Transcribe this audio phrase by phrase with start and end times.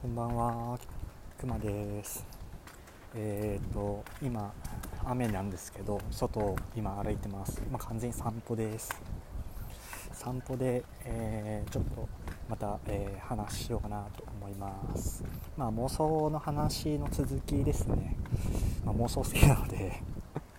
[0.00, 0.78] こんばんは、
[1.38, 2.24] くまです。
[3.14, 4.50] えっ、と、今、
[5.04, 7.60] 雨なんですけど、外を今歩いてます。
[7.70, 8.88] まあ、完全に散歩です。
[10.14, 12.08] 散歩で、えーちょっと
[12.48, 15.22] また、えー話しようかなと思います。
[15.58, 18.16] まあ、妄想の話の続きですね。
[18.86, 20.00] まあ、妄想好きなので、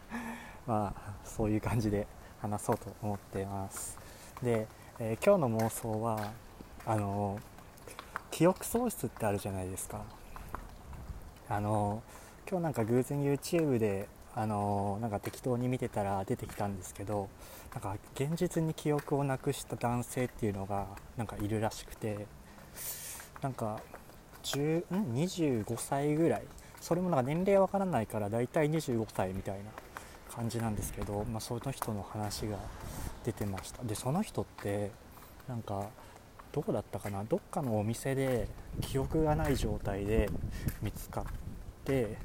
[0.68, 2.06] まあ、そういう感じで
[2.42, 3.98] 話そうと思ってます。
[4.42, 4.66] で、
[4.98, 6.30] え今日の妄想は、
[6.84, 7.38] あの
[8.40, 10.02] 記憶喪失ってあるじゃないですか。
[11.50, 12.02] あの
[12.48, 17.28] 今日なんか偶然 YouTube であのなんか適当に見てたら出てきたんですけど
[17.74, 20.86] なんか現実に記憶をなくした男性っていうのが
[21.18, 22.24] なんかいるらしくて
[23.42, 23.78] なんか
[24.42, 26.42] 10ん25歳ぐらい。
[26.80, 29.64] それもなんか年齢わからないから大体25歳みたいな
[30.34, 32.56] 感じなんですけど、まあ、その人の話が
[33.22, 33.82] 出てました。
[33.82, 34.92] でその人って
[35.46, 35.90] なんか
[36.52, 37.24] どこだったかな？
[37.24, 38.48] どっかのお店で
[38.80, 40.28] 記憶がない状態で
[40.82, 41.24] 見つかっ
[41.84, 42.16] て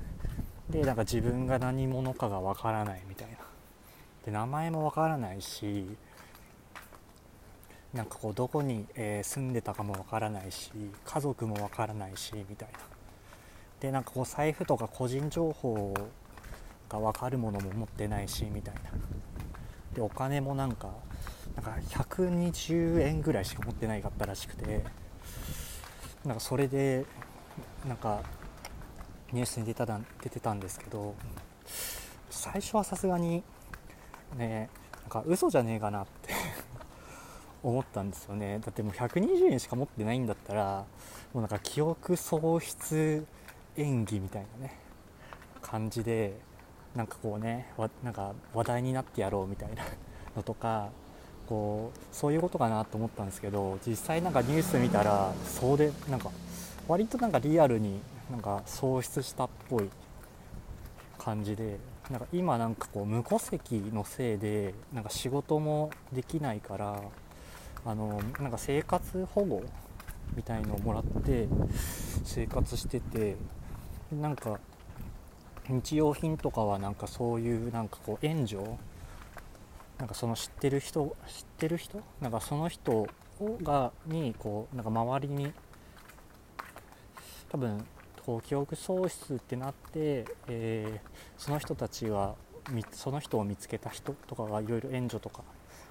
[0.69, 3.37] でなんか自分が何者かがわからないみたいな。
[4.25, 5.85] で名前もわからないし
[7.93, 10.71] なんかこうどこに、えー住んでたかもわからないし
[11.05, 12.79] 家族もわからないしみたいな。
[13.79, 15.93] でなんかこう財布とか個人情報
[16.89, 18.81] が分かるものも持ってないしみたいな。
[19.93, 20.89] でお金もなんか
[21.55, 24.83] なんか120円ぐらいしか持ってないかったらしくて
[26.25, 27.05] なんかそれで
[27.87, 28.21] なんか
[29.31, 31.15] ニュースに出た出てたんですけど
[32.29, 33.43] 最初はさすがに
[34.35, 34.69] ね
[35.01, 36.33] なんか嘘じゃねえかなって
[37.63, 38.59] 思ったんですよね。
[38.59, 40.85] だってもう120円しか持ってないんだったら
[41.33, 43.25] もうなんか記憶喪失
[43.77, 44.79] 演技みたいなね
[45.61, 46.39] 感じで
[46.95, 47.71] なんかこうね
[48.03, 49.83] なんか話題になってやろうみたいな
[50.35, 50.89] のとか
[51.47, 56.31] こうそういうことかなと思ったんですけど実際なんかニュース見たらそうでなんか
[56.87, 57.99] 割となんかリアルに
[58.31, 59.89] なんか喪失したっぽい
[61.17, 61.77] 感じで
[62.09, 67.01] なんか今なんかこう無戸籍のせいでなんか仕事もできないから
[67.85, 69.63] あのなんか生活保護
[70.35, 71.47] みたいのをもらって
[72.23, 73.35] 生活してて
[74.11, 74.59] なんか
[75.67, 78.61] 日用品とかはなんかそういうなんかこう援助
[79.97, 82.01] なんかその知ってる人知ってる人？
[82.21, 83.07] なんかその人
[83.63, 85.51] がにこうなんか周りに
[87.49, 87.85] 多分
[88.25, 92.35] こう記憶喪失ってなって、えーその人たちは
[92.71, 95.43] みその人を見つけた人とかがいろいろ援助とか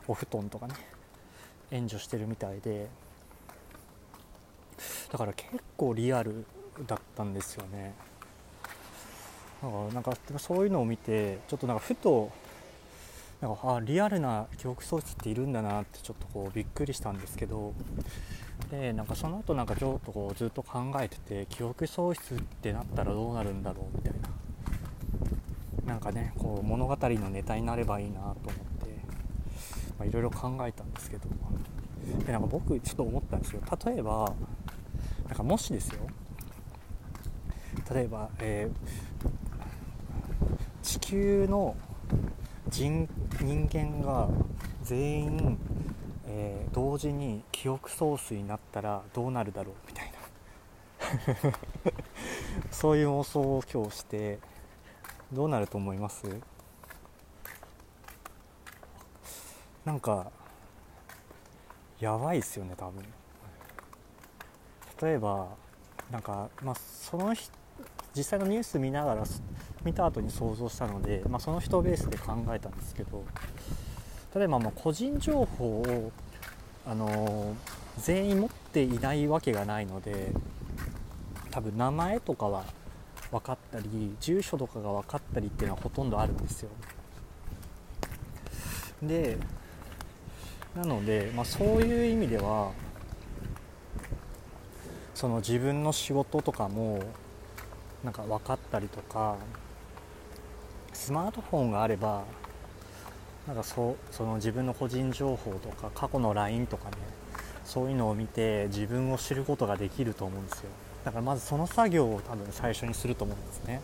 [0.08, 0.74] お布団とかね
[1.70, 2.88] 援助してるみたいで
[5.12, 6.44] だから結構リアル
[6.86, 7.94] だったんですよね。
[9.62, 12.32] だかなんかでもそういうのを見てちょっとなんかふと
[13.44, 17.74] なんかあリアルな記憶喪失っているんだなってちょっとこうびっくりしたんですけど。
[18.70, 24.12] でなんかその後なんかちょっとこうずっと考えてて記憶喪失ってなったらどうなるんだろうみたい
[25.84, 25.92] な。
[25.92, 28.34] なんかねこう物語のネタになればいいなと思っ
[30.00, 31.28] ていろいろ考えたんですけど。
[32.24, 33.60] でなんか僕ちょっと思ったんですよ。
[33.84, 34.32] 例えば
[35.28, 36.06] なんかもしですよ。
[37.92, 39.04] 例えば、えー
[40.82, 41.74] 地球の
[42.74, 43.08] 人
[43.40, 44.28] 人間が
[44.82, 45.58] 全員、
[46.26, 50.18] えー同時に記憶喪失になったらどうなるだろうみたいな。
[52.72, 54.40] そういう妄想を今日して
[55.32, 56.24] どうなると思います？
[59.84, 60.32] なんか
[62.00, 63.04] やばいっすよね多分。
[65.00, 65.46] 例えば
[66.10, 67.52] なんかまあその人
[68.16, 69.24] 実際のニュース見ながら
[69.84, 73.24] 見た後に想像したので、まあ、その人ベースで考えたんですけど
[74.34, 76.12] 例えばまあ個人情報を、
[76.86, 80.32] あのー全員持っていないわけがないので
[81.50, 82.64] 多分名前とかは
[83.30, 86.70] 分かったり住所とかが分かったりっていうのはほとんどあるんですよ。
[89.02, 89.38] で
[90.74, 92.72] なので、まあ、そういう意味では
[95.14, 97.00] その自分の仕事とかも
[98.02, 99.36] なんか分かったりとか
[100.94, 102.24] スマートフォンがあれば
[103.46, 106.96] なんかそその自分の個人情報とか過去の LINE とかね
[107.64, 110.70] そういうのを見て自分を知ることができると思うんですよ。
[111.04, 113.80] だからまずその作業を多分最初にすると思うんですね。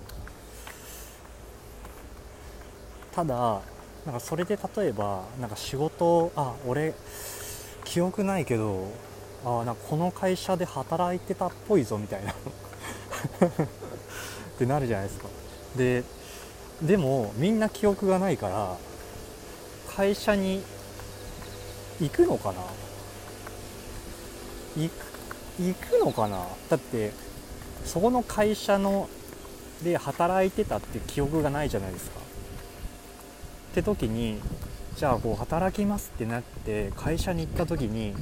[3.12, 3.60] ただ
[4.06, 6.94] なんかそれで例えばなんか仕事あ俺
[7.84, 8.86] 記憶ないけど
[9.44, 12.32] あなんかこの会社で働いてたっぽいぞみたいな。
[14.56, 15.28] ってなるじゃないですか。
[15.76, 16.04] で
[16.82, 18.76] でもみんな記憶がないから
[19.94, 20.62] 会社に
[22.00, 22.62] 行くのかな？
[24.76, 24.94] 行く
[25.60, 26.46] 行くのかな？
[26.70, 27.12] だって
[27.84, 29.08] そこの会社の
[29.84, 32.20] で働いてたって記憶がないじゃないですか。
[32.20, 34.38] って時に
[34.96, 38.14] じゃあこう働きますってなって会社に行った時に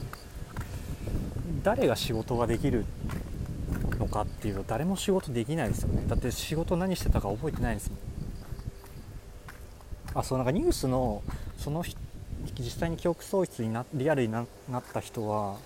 [1.62, 2.84] 誰が仕事ができる
[3.98, 6.02] のかっていうと誰も仕事できないですよね。
[6.08, 7.98] だって仕事何してたか覚えてないですもん。
[10.14, 11.22] あそうなんかニュースの
[11.58, 11.84] その
[12.58, 14.46] 実際に記憶喪失になリアルになっ
[14.92, 15.56] た人は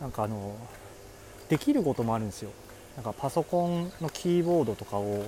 [0.00, 0.54] なんかあの
[1.48, 2.50] できることもあるんですよ。
[2.96, 5.24] なんかパソコンのキーボードとかを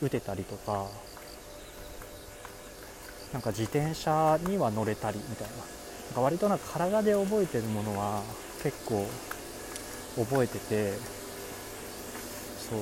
[0.00, 0.86] 打てたりとか
[3.32, 5.54] なんか自転車には乗れたりみたいな。
[5.56, 8.22] なんか割となんか体で覚えてるものは
[8.62, 9.06] 結構
[10.16, 10.92] 覚えてて
[12.70, 12.80] そう。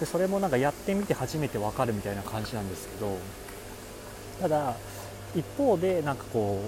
[0.00, 3.18] でそれもなんかやってみて初めて分かるみたいな感じなんですけど
[4.40, 4.76] ただ
[5.34, 6.62] 一方でなんかこ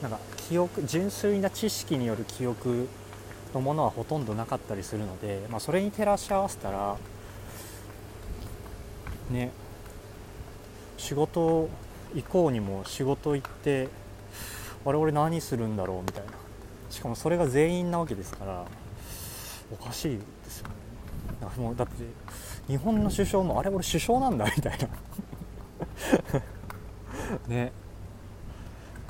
[0.00, 2.88] うなんか記憶純粋な知識による記憶
[3.54, 6.96] のものはほとんどなかったりするので、まあ、それに照らし合わせたら
[9.30, 9.50] ね
[10.96, 11.68] 仕事
[12.14, 13.88] 行こうにも仕事行って
[14.86, 16.32] あれ俺何するんだろうみたいな。
[16.90, 18.64] しかもそれが全員なわけですから
[19.70, 20.74] おかしいですよね。
[21.58, 21.92] もうだって
[22.66, 24.88] 日本の首相もあれ俺首相なんだみたいな。
[27.48, 27.72] ね。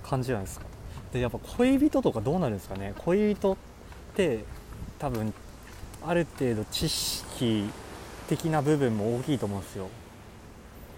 [0.03, 0.67] 感じなんですか。
[1.12, 2.94] でやっぱ恋人とかどうなるんですかね。
[2.99, 3.56] 恋人っ
[4.15, 4.44] て
[4.99, 5.32] 多分
[6.06, 7.69] ある程度知識
[8.29, 9.88] 的な部分も大きいと思うんですよ。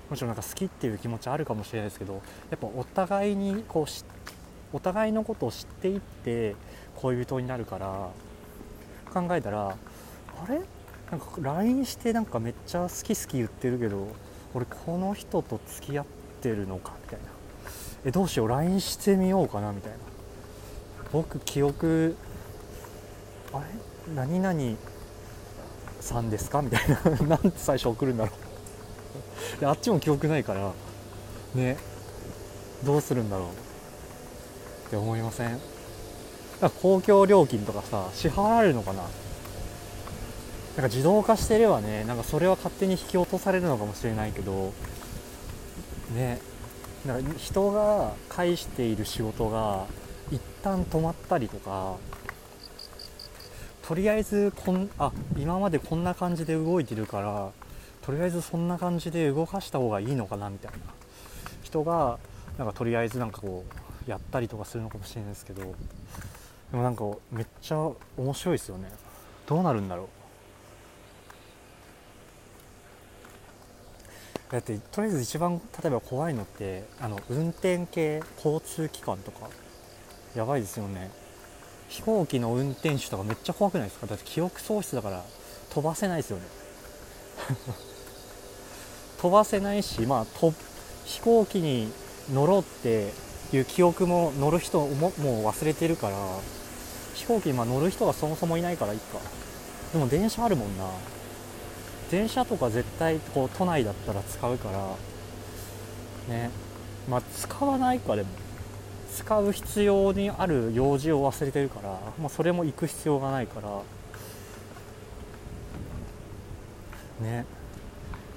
[0.08, 2.14] もちろんなんか好きっていう気持ちあるかもしれないですけど
[2.50, 4.04] やっぱお互いにこうし
[4.72, 6.56] お互いのことを知っていって
[6.96, 8.08] 恋人になるから
[9.12, 9.74] 考えたらあ
[10.48, 10.60] れ？
[11.10, 14.08] なんか LINE してなんかめっちゃ好き好き言ってるけど
[14.54, 17.26] 俺この人と付き合っててるのかみたいな。
[18.06, 19.98] えどうしよう LINE してみようかなみたいな。
[21.12, 22.16] 僕記憶
[23.52, 24.14] あれ？
[24.14, 24.76] 何々
[26.00, 26.62] さんですか？
[26.62, 27.00] みたいな。
[27.26, 28.32] なんて最初送るんだろ
[29.58, 29.60] う。
[29.60, 30.72] であっちも記憶ないから。
[31.54, 31.76] ね。
[32.84, 33.48] どうするんだろう。
[33.48, 33.50] っ
[34.90, 35.60] て思いません？
[36.82, 39.02] 公共料金とかさ支払われるのかな？
[39.02, 39.10] なん
[40.76, 44.72] か自動化してればねなんかそれは勝手に引き落とされるのかもしれないけど。
[46.10, 46.40] ね。
[47.06, 49.86] なんか人が介している仕事が
[50.30, 51.96] 一旦止まったりとか
[53.82, 57.50] とりあえずこんあ今までこんな感じで動いてるから
[58.02, 60.78] とりあえずそんな感じで動かした方がいいのかなみたいな。
[61.62, 62.18] 人が
[62.58, 63.64] なんかとりあえずなんかこ
[64.06, 68.90] うやったりとかするのかもしれないですけどでもなんかめっちゃ面白いですよね。
[69.46, 70.08] どうなるんだろう。
[74.50, 79.48] だってとりあえず一番例えば怖いのってあの運転系交通機関とか
[80.34, 81.10] やばいですよね。
[81.88, 84.06] 飛行機の運転手とかめっちゃ怖くないですか？
[84.06, 85.24] だって記憶喪失だから
[85.70, 86.42] 飛ばせないですよね。
[89.20, 90.52] 飛ばせないしまあと
[91.04, 91.92] 飛行機に
[92.32, 93.12] 乗ろうって
[93.52, 96.16] いう記憶も乗る人ももう忘れてるから
[97.14, 99.18] 飛行機に乗る人がそもそもいないからいいか。
[99.92, 100.84] でも電車あるもんな。
[102.10, 106.50] 電車とか絶対こう都内だったら使うからね。
[107.08, 108.28] まあ使わないかでも
[109.14, 111.90] 使う必要にある用事を忘れてるから、
[112.20, 113.68] まあ、それも行く必要がないから。
[117.20, 117.44] ね。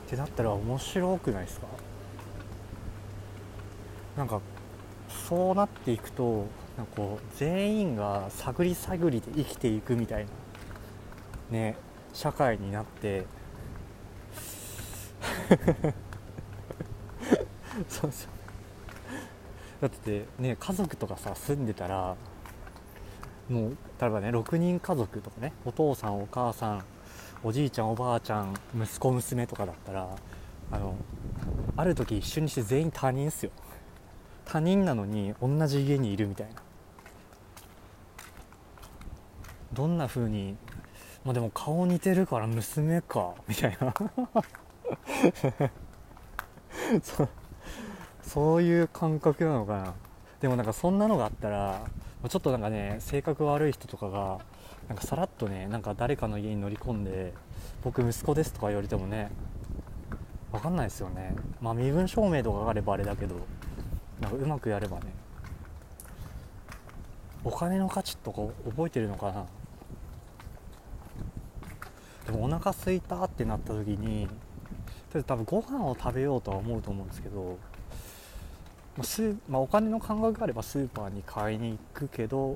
[0.07, 1.67] ってなったら面白くないですか？
[4.17, 4.41] なんか
[5.27, 6.45] そうなっていくと
[6.77, 10.29] なんかこう全員が探り探りで生きていくみたいな
[11.49, 11.75] ね
[12.13, 13.25] 社会になって
[17.87, 18.29] そうそう。
[19.81, 22.15] だってね家族とかさ住んでたら
[23.49, 26.85] もう例えばね6人家族とかねお父さんお母さん
[27.43, 30.07] おじいちゃんおばあちゃん息子娘とかだったら
[30.71, 30.95] あの
[31.75, 33.51] ある時一緒にして全員他人っすよ。
[34.45, 36.53] 他人なのに同じ家にいるみたいな。
[39.73, 40.55] どんな風に
[41.25, 43.93] まあでも顔似てるから娘かみたいな。
[47.01, 47.27] そ
[48.21, 49.93] そういう感覚なのかな。
[50.39, 51.81] でもなんかそんなのがあったら
[52.27, 54.39] ちょっとなんかね性格悪い人とかが
[54.87, 57.33] なんかさらっとねなんか誰かの家に乗り込んで
[57.83, 59.31] 僕息子ですとか言われてもね
[60.51, 61.35] 分かんないですよね。
[61.61, 63.35] まあ身分証明とかがあればあれだけど
[64.19, 65.13] なんかうまくやればね
[67.43, 69.45] お金の価値とか覚えてるのかな。
[72.25, 74.29] でもお腹すいたってなった時に
[75.21, 77.57] 多分ご飯を食べようとは思うと思うんですけど
[79.01, 82.55] スまあ、お金の感覚があればスーパーに買いに行くけど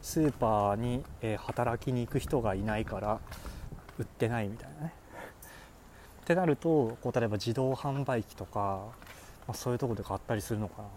[0.00, 3.20] スーパーに、え、働きに行く人がいないから
[3.98, 4.92] 売ってないみたいなね。
[6.22, 8.82] ってなるとこう例えば自動販売機とか、
[9.48, 10.88] まあ、そういうとこで買ったりするのかな。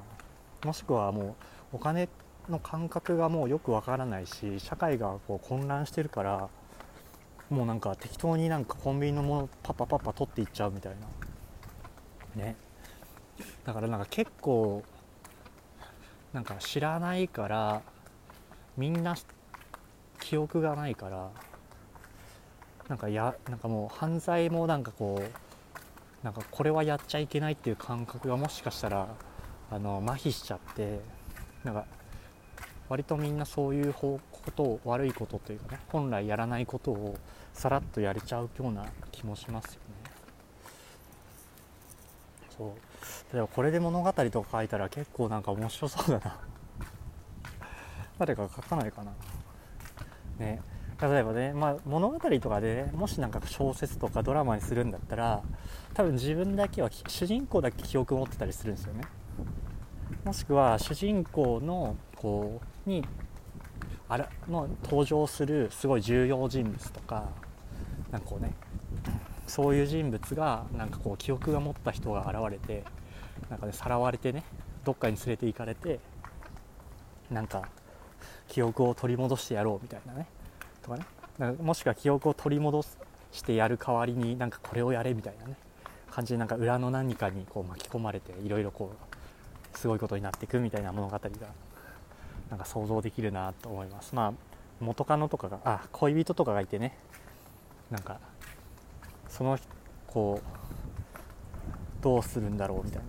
[0.67, 1.35] もしくはも
[1.73, 2.07] うお金
[2.49, 6.49] の感覚がもうよくわからないし社会がこう混乱してるから
[7.49, 10.93] もうなんか適当になんかコンビニのものパッパパッパ取っていっちゃうみたい
[12.35, 12.43] な。
[12.43, 12.55] ね。
[13.63, 14.83] だからなんか結構
[16.33, 17.81] なんか知らないから
[18.77, 19.15] みんな
[20.19, 21.31] 記憶がないから
[22.87, 29.07] なんかやなんかもう犯罪もなんかこうなんかこれはやっちゃいけないっていう感覚がもしかしたら
[29.71, 30.99] あの麻痺しちゃって
[31.63, 31.85] なんか
[32.89, 37.17] 割とみんなそういう方ことを悪いことというかね本来やらないことを
[37.53, 40.05] さらっとやれちゃうような気もしますよね。
[42.57, 42.67] そ
[43.31, 43.33] う。
[43.33, 46.39] でもこれで物語とか書いたら結構なんか面白そうだな。
[48.19, 49.11] 誰か書かないかな。
[50.37, 50.61] ね。
[51.01, 55.41] 例えばね、まあ、物語とかで、ね、もしなんか小説とかドラマにするんだったら
[55.93, 59.01] 多分自分だけは主人公だけ記憶持ってたりするんですよね。
[60.23, 63.05] もしくは主人公のこうに
[64.07, 67.29] あらの登場するすごい重要人物とか
[68.11, 68.53] なんかこうね
[69.47, 72.83] そういう人物がなんかこう記憶が持った人が現れて
[73.49, 74.43] なんかねさらわれてね
[74.83, 75.99] どっかに連れて行かれて
[77.31, 77.69] なんか
[78.47, 80.27] 記憶を取り戻してやろうみたいなね
[80.81, 81.05] とかね。
[81.37, 82.81] なんかもしくは記憶を取り戻
[83.31, 85.55] してやる代わりになんかこれをやれみたいなね
[86.09, 88.93] 感じでなんか裏の何かにこう巻き込まれていろいろこ
[89.73, 91.19] うすごいことになっていくみたいな物語が
[92.49, 94.15] なんか想像できるなと思います。
[94.15, 94.33] まあ
[94.79, 96.97] 元カノとかがあ恋人とかがいてね。
[97.89, 98.19] なんか
[99.27, 99.57] その
[100.07, 103.01] こうどうするんだろうみたい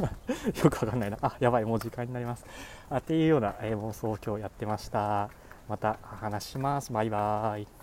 [0.00, 0.08] な。
[0.64, 1.18] よくわかんないな。
[1.20, 2.46] あやばいもう時間になります。
[2.88, 5.28] あっていうような、えー、妄想を今日やってました。
[5.68, 6.92] また話します。
[6.92, 7.77] バイバーイ。